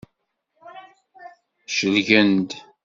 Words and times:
Celgen-d. 1.77 2.49